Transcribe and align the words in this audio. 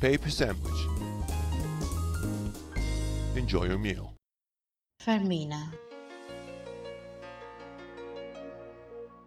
paper 0.00 0.30
sandwich. 0.30 0.80
Enjoy 3.36 3.64
your 3.68 3.78
meal. 3.78 4.14
فرمينا 4.98 5.66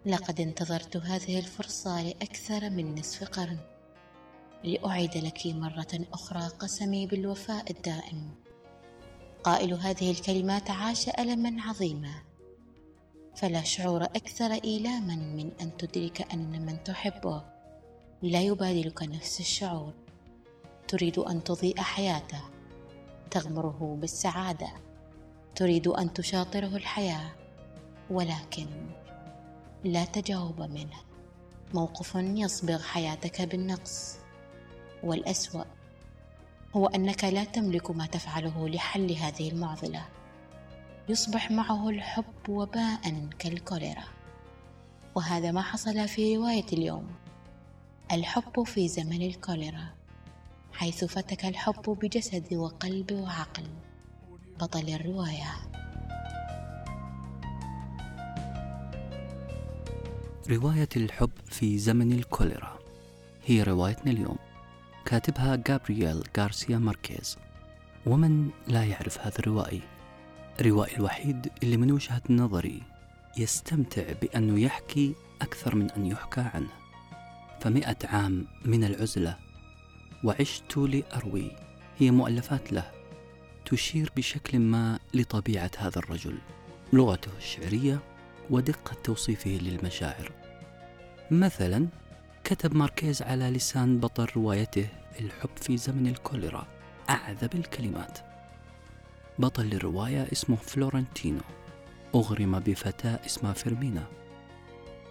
لقد 0.05 0.41
انتظرت 0.41 0.97
هذه 0.97 1.39
الفرصة 1.39 2.01
لأكثر 2.01 2.69
من 2.69 2.99
نصف 2.99 3.23
قرن. 3.23 3.57
لأعيد 4.63 5.17
لك 5.17 5.47
مرة 5.47 6.07
أخرى 6.13 6.47
قسمي 6.47 7.07
بالوفاء 7.07 7.71
الدائم. 7.71 8.35
قائل 9.43 9.73
هذه 9.73 10.11
الكلمات 10.11 10.69
عاش 10.69 11.09
ألما 11.09 11.61
عظيما. 11.61 12.13
فلا 13.35 13.63
شعور 13.63 14.03
أكثر 14.03 14.51
إيلاما 14.63 15.15
من 15.15 15.51
أن 15.61 15.77
تدرك 15.77 16.33
أن 16.33 16.65
من 16.65 16.83
تحبه. 16.83 17.43
لا 18.21 18.41
يبادلك 18.41 19.03
نفس 19.03 19.39
الشعور. 19.39 20.02
تريد 20.87 21.19
أن 21.19 21.43
تضيء 21.43 21.81
حياته 21.81 22.41
تغمره 23.31 23.97
بالسعادة 24.01 24.67
تريد 25.55 25.87
أن 25.87 26.13
تشاطره 26.13 26.75
الحياة 26.75 27.31
ولكن 28.09 28.67
لا 29.83 30.05
تجاوب 30.05 30.61
منه. 30.61 30.97
موقف 31.73 32.15
يصبغ 32.15 32.81
حياتك 32.81 33.41
بالنقص 33.41 34.17
والأسوأ 35.03 35.63
هو 36.75 36.87
أنك 36.87 37.23
لا 37.23 37.43
تملك 37.43 37.91
ما 37.91 38.05
تفعله 38.05 38.69
لحل 38.69 39.11
هذه 39.11 39.51
المعضلة. 39.51 40.05
يصبح 41.09 41.51
معه 41.51 41.89
الحب 41.89 42.49
وباء 42.49 43.29
كالكوليرا. 43.39 44.03
وهذا 45.15 45.51
ما 45.51 45.61
حصل 45.61 46.07
في 46.07 46.37
رواية 46.37 46.65
اليوم. 46.73 47.07
الحب 48.11 48.63
في 48.63 48.87
زمن 48.87 49.21
الكوليرا. 49.21 50.02
حيث 50.73 51.03
فتك 51.03 51.45
الحب 51.45 51.97
بجسد 52.01 52.53
وقلب 52.53 53.11
وعقل. 53.11 53.63
بطل 54.59 54.89
الرواية. 54.89 55.53
رواية 60.49 60.89
الحب 60.95 61.29
في 61.45 61.77
زمن 61.77 62.11
الكوليرا. 62.11 62.79
هي 63.45 63.63
روايتنا 63.63 64.11
اليوم. 64.11 64.37
كاتبها 65.05 65.55
جابرييل 65.55 66.23
غارسيا 66.37 66.77
ماركيز. 66.77 67.37
ومن 68.05 68.49
لا 68.67 68.83
يعرف 68.83 69.19
هذا 69.19 69.39
الروائي؟ 69.39 69.81
الروائي 70.59 70.97
الوحيد 70.97 71.51
اللي 71.63 71.77
من 71.77 71.91
وجهة 71.91 72.21
نظري 72.29 72.81
يستمتع 73.37 74.03
بأنه 74.21 74.59
يحكي 74.59 75.15
أكثر 75.41 75.75
من 75.75 75.91
أن 75.91 76.05
يحكى 76.05 76.41
عنه. 76.41 76.73
فمئة 77.61 77.97
عام 78.03 78.47
من 78.65 78.83
العزلة 78.83 79.37
وعشت 80.23 80.77
لأروي. 80.77 81.51
هي 81.97 82.11
مؤلفات 82.11 82.73
له 82.73 82.91
تشير 83.65 84.11
بشكل 84.17 84.59
ما 84.59 84.99
لطبيعة 85.13 85.71
هذا 85.77 85.99
الرجل. 85.99 86.37
لغته 86.93 87.31
الشعرية 87.37 87.99
ودقة 88.49 88.93
توصيفه 89.03 89.49
للمشاعر. 89.49 90.31
مثلا 91.31 91.87
كتب 92.43 92.75
ماركيز 92.75 93.21
على 93.21 93.49
لسان 93.49 93.99
بطل 93.99 94.27
روايته 94.35 94.87
الحب 95.19 95.49
في 95.55 95.77
زمن 95.77 96.07
الكوليرا. 96.07 96.67
أعذب 97.09 97.55
الكلمات. 97.55 98.19
بطل 99.39 99.73
الرواية 99.73 100.27
اسمه 100.31 100.55
فلورنتينو. 100.55 101.41
أغرم 102.15 102.59
بفتاة 102.59 103.19
اسمها 103.25 103.53
فيرمينا. 103.53 104.07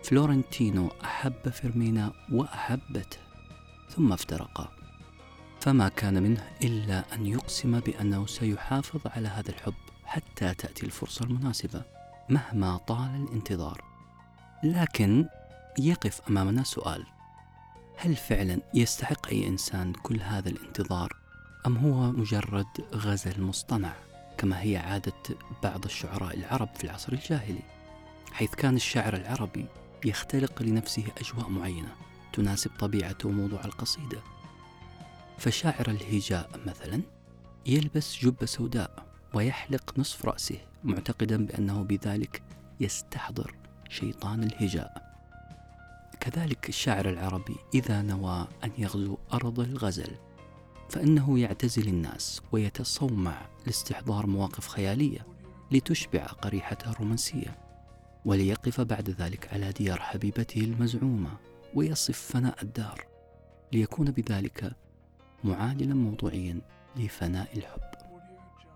فلورنتينو 0.04 0.92
أحب 1.04 1.48
فيرمينا 1.48 2.12
وأحبته. 2.32 3.18
ثم 3.90 4.12
افترقا. 4.12 4.81
فما 5.62 5.88
كان 5.88 6.22
منه 6.22 6.48
إلا 6.64 7.14
أن 7.14 7.26
يقسم 7.26 7.80
بأنه 7.80 8.26
سيحافظ 8.26 9.00
على 9.06 9.28
هذا 9.28 9.50
الحب 9.50 9.74
حتى 10.04 10.54
تأتي 10.54 10.86
الفرصة 10.86 11.24
المناسبة 11.24 11.82
مهما 12.28 12.76
طال 12.76 13.26
الانتظار. 13.28 13.84
لكن 14.64 15.26
يقف 15.78 16.20
أمامنا 16.28 16.62
سؤال 16.62 17.06
هل 17.96 18.16
فعلا 18.16 18.60
يستحق 18.74 19.28
أي 19.28 19.48
إنسان 19.48 19.92
كل 19.92 20.20
هذا 20.20 20.48
الانتظار 20.48 21.16
أم 21.66 21.76
هو 21.76 22.12
مجرد 22.12 22.66
غزل 22.94 23.42
مصطنع 23.42 23.92
كما 24.38 24.62
هي 24.62 24.76
عادة 24.76 25.36
بعض 25.62 25.84
الشعراء 25.84 26.36
العرب 26.36 26.68
في 26.74 26.84
العصر 26.84 27.12
الجاهلي 27.12 27.62
حيث 28.32 28.54
كان 28.54 28.76
الشاعر 28.76 29.16
العربي 29.16 29.66
يختلق 30.04 30.62
لنفسه 30.62 31.04
أجواء 31.18 31.48
معينة 31.48 31.94
تناسب 32.32 32.70
طبيعته 32.78 33.28
وموضوع 33.28 33.64
القصيدة 33.64 34.18
فشاعر 35.42 35.90
الهجاء 35.90 36.50
مثلا 36.66 37.02
يلبس 37.66 38.24
جبة 38.24 38.46
سوداء 38.46 39.06
ويحلق 39.34 39.98
نصف 39.98 40.24
رأسه 40.24 40.58
معتقدا 40.84 41.46
بأنه 41.46 41.82
بذلك 41.82 42.42
يستحضر 42.80 43.54
شيطان 43.88 44.42
الهجاء. 44.42 45.12
كذلك 46.20 46.68
الشاعر 46.68 47.08
العربي 47.08 47.56
إذا 47.74 48.02
نوى 48.02 48.48
أن 48.64 48.70
يغزو 48.78 49.18
أرض 49.32 49.60
الغزل 49.60 50.16
فإنه 50.90 51.38
يعتزل 51.38 51.88
الناس 51.88 52.42
ويتصومع 52.52 53.48
لاستحضار 53.66 54.26
مواقف 54.26 54.68
خيالية 54.68 55.26
لتشبع 55.70 56.24
قريحته 56.26 56.90
الرومانسية 56.90 57.58
وليقف 58.24 58.80
بعد 58.80 59.10
ذلك 59.10 59.52
على 59.52 59.72
ديار 59.72 60.00
حبيبته 60.00 60.60
المزعومة 60.60 61.30
ويصف 61.74 62.18
فناء 62.18 62.62
الدار 62.62 63.06
ليكون 63.72 64.10
بذلك 64.10 64.72
معادلا 65.44 65.94
موضوعيا 65.94 66.60
لفناء 66.96 67.58
الحب. 67.58 67.80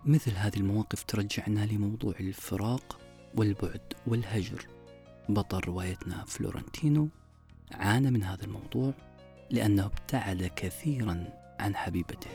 مثل 0.04 0.30
هذه 0.30 0.56
المواقف 0.56 1.02
ترجعنا 1.02 1.66
لموضوع 1.66 2.14
الفراق 2.20 2.98
والبعد 3.36 3.92
والهجر. 4.06 4.66
بطل 5.28 5.60
روايتنا 5.60 6.24
فلورنتينو 6.24 7.08
عانى 7.72 8.10
من 8.10 8.22
هذا 8.22 8.44
الموضوع 8.44 8.94
لأنه 9.50 9.84
ابتعد 9.84 10.50
كثيرا 10.56 11.24
عن 11.60 11.76
حبيبته. 11.76 12.30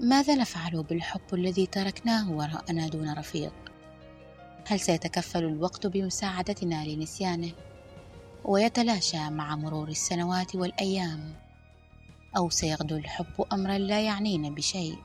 ماذا 0.00 0.34
نفعل 0.34 0.82
بالحب 0.82 1.34
الذي 1.34 1.66
تركناه 1.66 2.32
وراءنا 2.32 2.88
دون 2.88 3.18
رفيق؟ 3.18 3.52
هل 4.66 4.80
سيتكفل 4.80 5.44
الوقت 5.44 5.86
بمساعدتنا 5.86 6.84
لنسيانه؟ 6.84 7.52
ويتلاشى 8.48 9.30
مع 9.30 9.56
مرور 9.56 9.88
السنوات 9.88 10.54
والأيام 10.54 11.34
أو 12.36 12.50
سيغدو 12.50 12.96
الحب 12.96 13.46
امرا 13.52 13.78
لا 13.78 14.00
يعنينا 14.00 14.50
بشيء 14.50 14.98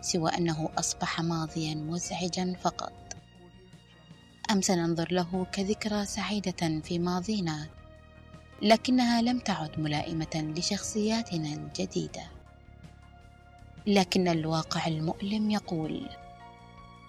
سوى 0.00 0.30
أنه 0.30 0.68
أصبح 0.78 1.20
ماضيا 1.20 1.74
مزعجا 1.74 2.56
فقط. 2.62 2.92
أم 4.50 4.60
سننظر 4.60 5.12
له 5.12 5.46
كذكرى 5.52 6.04
سعيدة 6.06 6.80
في 6.80 6.98
ماضينا 6.98 7.68
لكنها 8.62 9.22
لم 9.22 9.38
تعد 9.38 9.80
ملائمة 9.80 10.52
لشخصياتنا 10.56 11.52
الجديدة. 11.52 12.24
لكن 13.86 14.28
الواقع 14.28 14.86
المؤلم 14.86 15.50
يقول 15.50 16.08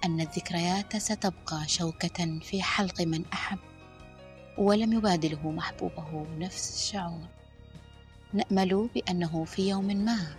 أن 0.05 0.21
الذكريات 0.21 0.97
ستبقى 0.97 1.67
شوكة 1.67 2.39
في 2.39 2.63
حلق 2.63 3.01
من 3.01 3.25
أحب. 3.33 3.70
ولم 4.61 4.93
يبادله 4.93 5.51
محبوبه 5.51 6.27
نفس 6.37 6.75
الشعور. 6.75 7.27
نأمل 8.33 8.89
بأنه 8.95 9.43
في 9.43 9.69
يوم 9.69 9.85
ما 9.85 10.35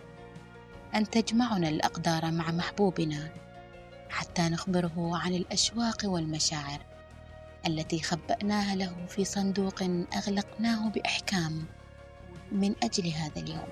أن 0.95 1.11
تجمعنا 1.11 1.69
الأقدار 1.69 2.31
مع 2.31 2.51
محبوبنا 2.51 3.31
حتى 4.09 4.43
نخبره 4.43 5.17
عن 5.17 5.35
الأشواق 5.35 5.97
والمشاعر 6.05 6.81
التي 7.67 8.03
خبأناها 8.03 8.75
له 8.75 9.07
في 9.09 9.25
صندوق 9.25 9.83
أغلقناه 10.17 10.89
بأحكام 10.89 11.65
من 12.53 12.75
أجل 12.83 13.09
هذا 13.09 13.41
اليوم. 13.43 13.69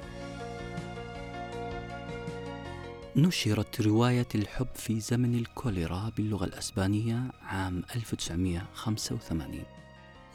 نشرت 3.17 3.81
رواية 3.81 4.29
الحب 4.35 4.69
في 4.75 5.01
زمن 5.01 5.35
الكوليرا 5.35 6.13
باللغة 6.17 6.45
الأسبانية 6.45 7.23
عام 7.43 7.83
1985 7.97 9.65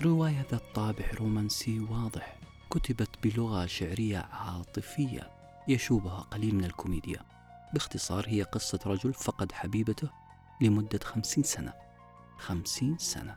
رواية 0.01 0.45
ذات 0.51 0.63
طابع 0.75 1.05
رومانسي 1.13 1.79
واضح 1.79 2.37
كتبت 2.71 3.09
بلغة 3.23 3.65
شعرية 3.65 4.17
عاطفية 4.17 5.31
يشوبها 5.67 6.19
قليل 6.19 6.55
من 6.55 6.65
الكوميديا. 6.65 7.21
باختصار 7.73 8.25
هي 8.27 8.43
قصة 8.43 8.79
رجل 8.85 9.13
فقد 9.13 9.51
حبيبته 9.51 10.09
لمدة 10.61 10.99
خمسين 11.03 11.43
سنة. 11.43 11.73
خمسين 12.37 12.97
سنة. 12.97 13.35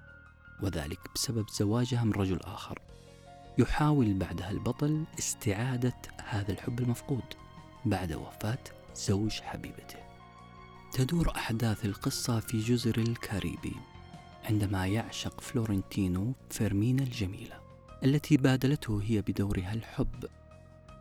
وذلك 0.63 0.99
بسبب 1.15 1.51
زواجها 1.51 2.05
من 2.05 2.13
رجل 2.13 2.41
آخر. 2.41 2.79
يحاول 3.59 4.15
بعدها 4.15 4.51
البطل 4.51 5.05
استعادة 5.19 5.97
هذا 6.25 6.53
الحب 6.53 6.81
المفقود 6.81 7.25
بعد 7.85 8.13
وفاة 8.13 8.65
زوج 8.95 9.41
حبيبته. 9.41 9.99
تدور 10.93 11.37
أحداث 11.37 11.85
القصة 11.85 12.41
في 12.41 12.61
جزر 12.61 12.99
الكاريبي 12.99 13.77
عندما 14.49 14.87
يعشق 14.87 15.41
فلورنتينو 15.41 16.33
فيرمينا 16.51 17.03
الجميلة 17.03 17.57
التي 18.05 18.37
بادلته 18.37 19.03
هي 19.03 19.21
بدورها 19.21 19.73
الحب. 19.73 20.25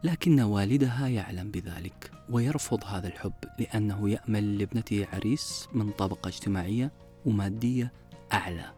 لكن 0.03 0.39
والدها 0.39 1.07
يعلم 1.07 1.51
بذلك 1.51 2.11
ويرفض 2.29 2.83
هذا 2.83 3.07
الحب 3.07 3.33
لأنه 3.59 4.09
يأمل 4.09 4.57
لابنته 4.57 5.07
عريس 5.13 5.67
من 5.73 5.91
طبقة 5.91 6.27
اجتماعية 6.27 6.91
ومادية 7.25 7.93
أعلى. 8.33 8.73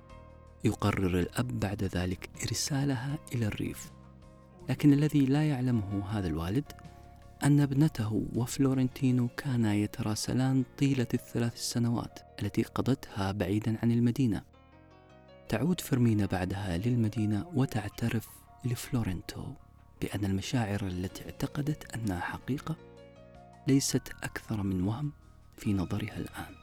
يقرر 0.63 1.19
الأب 1.19 1.59
بعد 1.59 1.83
ذلك 1.83 2.29
إرسالها 2.43 3.17
إلى 3.35 3.45
الريف. 3.45 3.91
لكن 4.69 4.93
الذي 4.93 5.25
لا 5.25 5.49
يعلمه 5.49 6.05
هذا 6.09 6.27
الوالد 6.27 6.71
أن 7.43 7.59
ابنته 7.59 8.25
وفلورنتينو 8.35 9.27
كانا 9.37 9.75
يتراسلان 9.75 10.63
طيلة 10.79 11.07
الثلاث 11.13 11.57
سنوات 11.57 12.19
التي 12.41 12.63
قضتها 12.63 13.31
بعيدا 13.31 13.77
عن 13.83 13.91
المدينة. 13.91 14.58
تعود 15.49 15.81
فرمينا 15.81 16.25
بعدها 16.25 16.77
للمدينة 16.77 17.51
وتعترف 17.53 18.27
لفلورنتو 18.65 19.53
بأن 20.01 20.25
المشاعر 20.25 20.87
التي 20.87 21.25
اعتقدت 21.25 21.95
أنها 21.95 22.19
حقيقة 22.19 22.75
ليست 23.67 24.11
أكثر 24.23 24.63
من 24.63 24.81
وهم 24.81 25.11
في 25.57 25.73
نظرها 25.73 26.17
الآن. 26.17 26.55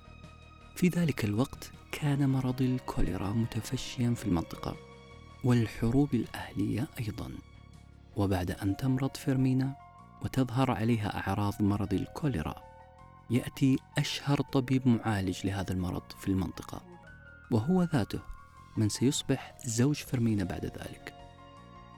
في 0.77 0.89
ذلك 0.89 1.25
الوقت 1.25 1.71
كان 1.93 2.29
مرض 2.29 2.63
الكوليرا 2.63 3.31
متفشيا 3.33 4.15
في 4.15 4.25
المنطقة 4.25 4.77
والحروب 5.45 6.15
الأهلية 6.15 6.89
أيضا. 7.01 7.31
وبعد 8.17 8.51
أن 8.51 8.77
تمرض 8.77 9.17
فيرمينا 9.17 9.77
وتظهر 10.23 10.71
عليها 10.71 11.29
أعراض 11.29 11.63
مرض 11.63 11.95
الكوليرا 11.95 12.55
يأتي 13.31 13.79
أشهر 13.99 14.41
طبيب 14.41 14.89
معالج 14.89 15.47
لهذا 15.47 15.73
المرض 15.73 16.13
في 16.21 16.29
المنطقة 16.29 16.83
وهو 17.51 17.83
ذاته 17.83 18.36
من 18.77 18.89
سيصبح 18.89 19.55
زوج 19.67 19.95
فيرمينا 19.95 20.45
بعد 20.45 20.65
ذلك. 20.65 21.15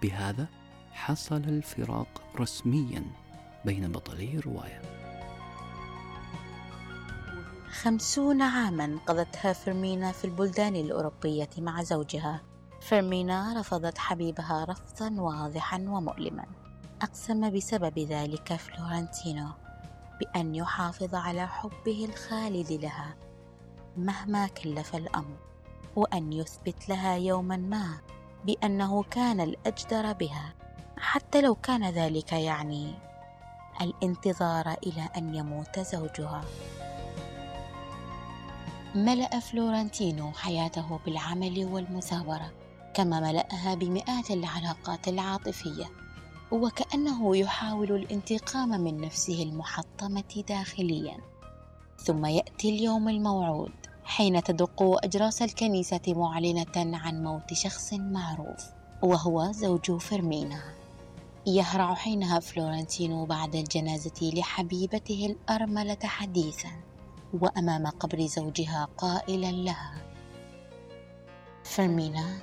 بهذا 0.03 0.47
حصل 0.93 1.37
الفراق 1.37 2.23
رسميا 2.41 3.05
بين 3.65 3.93
بطلي 3.93 4.39
الرواية. 4.39 4.83
خمسون 7.71 8.43
عاما 8.43 8.99
قضتها 9.07 9.53
فرمينا 9.53 10.13
في 10.13 10.25
البلدان 10.25 10.77
الأوروبية 10.77 11.51
مع 11.59 11.83
زوجها. 11.83 12.43
فرمينا 12.81 13.61
رفضت 13.61 13.99
حبيبها 13.99 14.65
رفضا 14.65 15.21
واضحا 15.21 15.77
ومؤلما. 15.79 16.47
أقسم 17.03 17.51
بسبب 17.51 17.99
ذلك 17.99 18.53
فلورنتينو 18.53 19.49
بأن 20.21 20.55
يحافظ 20.55 21.15
على 21.15 21.49
حبه 21.49 22.05
الخالد 22.05 22.73
لها 22.73 23.17
مهما 23.97 24.47
كلف 24.47 24.97
الأمر. 24.97 25.37
وأن 25.99 26.33
يثبت 26.33 26.89
لها 26.89 27.17
يوما 27.17 27.56
ما 27.56 27.99
بأنه 28.45 29.03
كان 29.03 29.41
الأجدر 29.41 30.12
بها 30.12 30.55
حتى 30.99 31.41
لو 31.41 31.55
كان 31.55 31.91
ذلك 31.91 32.33
يعني 32.33 32.95
الانتظار 33.81 34.77
إلى 34.87 35.09
أن 35.17 35.35
يموت 35.35 35.81
زوجها. 35.81 36.45
ملأ 38.95 39.41
فلورنتينو 39.41 40.33
حياته 40.33 40.99
بالعمل 41.06 41.69
والمثابره 41.73 42.53
كما 42.95 43.21
ملأها 43.21 43.75
بمئات 43.75 44.31
العلاقات 44.31 45.09
العاطفية 45.09 45.87
وكأنه 46.50 47.37
يحاول 47.37 47.93
الانتقام 47.93 48.69
من 48.69 49.00
نفسه 49.00 49.43
المحطمة 49.43 50.45
داخليا. 50.49 51.19
ثم 52.05 52.27
يأتي 52.27 52.69
اليوم 52.69 53.09
الموعود. 53.09 53.88
حين 54.09 54.43
تدق 54.43 54.83
أجراس 55.05 55.43
الكنيسة 55.43 56.01
معلنة 56.07 56.97
عن 56.97 57.25
موت 57.25 57.53
شخص 57.53 57.93
معروف 57.93 58.65
وهو 59.03 59.53
زوج 59.53 59.97
فيرمينا. 59.97 60.63
يهرع 61.47 61.95
حينها 61.95 62.41
فلورنتينو 62.41 63.25
بعد 63.25 63.57
الجنازة 63.57 64.31
لحبيبته 64.35 65.27
الأرملة 65.27 65.99
حديثا 66.05 66.71
وأمام 67.41 67.87
قبر 67.87 68.27
زوجها 68.27 68.89
قائلا 68.99 69.53
لها. 69.53 69.95
فرمينا 71.65 72.39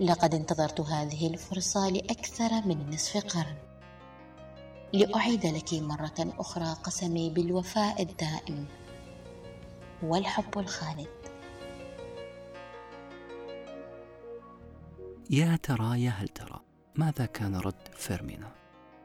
لقد 0.00 0.34
انتظرت 0.34 0.80
هذه 0.80 1.26
الفرصة 1.26 1.88
لأكثر 1.88 2.66
من 2.66 2.90
نصف 2.90 3.16
قرن. 3.16 3.56
لأعيد 4.92 5.46
لك 5.46 5.74
مرة 5.74 6.34
أخرى 6.38 6.76
قسمي 6.84 7.30
بالوفاء 7.30 8.02
الدائم. 8.02 8.66
والحب 10.02 10.58
الخالد. 10.58 11.08
يا 15.30 15.56
ترى 15.56 16.02
يا 16.02 16.10
هل 16.10 16.28
ترى 16.28 16.60
ماذا 16.96 17.26
كان 17.26 17.56
رد 17.56 17.88
فيرمينا؟ 17.94 18.52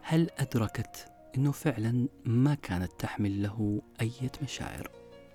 هل 0.01 0.29
أدركت 0.37 1.11
أنه 1.37 1.51
فعلا 1.51 2.07
ما 2.25 2.55
كانت 2.55 2.91
تحمل 2.99 3.43
له 3.43 3.81
أي 4.01 4.11
مشاعر؟ 4.43 4.91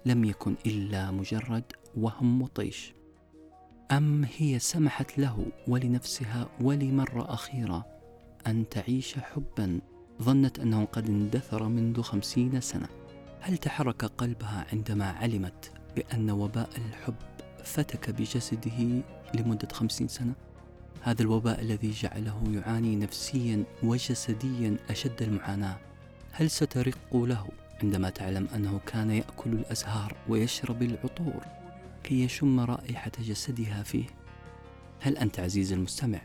لم 0.06 0.24
يكن 0.24 0.54
إلا 0.66 1.10
مجرد 1.10 1.64
وهم 1.96 2.42
وطيش. 2.42 2.94
أم 3.90 4.24
هي 4.36 4.58
سمحت 4.58 5.18
له 5.18 5.46
ولنفسها 5.68 6.48
ولمرة 6.60 7.34
أخيرة 7.34 7.86
أن 8.46 8.68
تعيش 8.68 9.18
حبا؟ 9.18 9.80
ظنت 10.22 10.58
أنه 10.58 10.84
قد 10.84 11.08
اندثر 11.08 11.68
منذ 11.68 12.02
خمسين 12.02 12.60
سنة. 12.60 12.88
هل 13.44 13.58
تحرك 13.58 14.04
قلبها 14.04 14.66
عندما 14.72 15.10
علمت 15.10 15.72
بأن 15.96 16.30
وباء 16.30 16.70
الحب 16.76 17.14
فتك 17.64 18.10
بجسده 18.10 19.02
لمدة 19.34 19.68
خمسين 19.72 20.08
سنة؟ 20.08 20.32
هذا 21.02 21.22
الوباء 21.22 21.60
الذي 21.60 21.90
جعله 21.90 22.42
يعاني 22.48 22.96
نفسيا 22.96 23.64
وجسديا 23.82 24.76
أشد 24.90 25.22
المعاناة. 25.22 25.76
هل 26.32 26.50
سترق 26.50 27.16
له 27.16 27.48
عندما 27.82 28.10
تعلم 28.10 28.48
أنه 28.54 28.80
كان 28.86 29.10
يأكل 29.10 29.52
الأزهار 29.52 30.16
ويشرب 30.28 30.82
العطور 30.82 31.44
كي 32.04 32.24
يشم 32.24 32.60
رائحة 32.60 33.12
جسدها 33.18 33.82
فيه؟ 33.82 34.06
هل 35.00 35.18
أنت 35.18 35.40
عزيزي 35.40 35.74
المستمع 35.74 36.20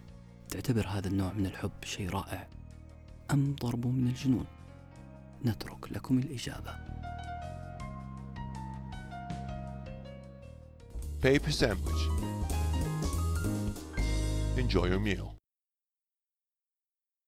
تعتبر 0.49 0.87
هذا 0.87 1.07
النوع 1.07 1.33
من 1.33 1.45
الحب 1.45 1.71
شيء 1.83 2.09
رائع 2.09 2.47
أم 3.31 3.55
ضرب 3.61 3.87
من 3.87 4.07
الجنون؟ 4.07 4.45
نترك 5.45 5.91
لكم 5.91 6.17
الإجابة. 6.19 6.96
Paper 11.21 11.51
sandwich. 11.51 11.93
Enjoy 14.55 14.85
your 14.85 14.99
meal. 14.99 15.36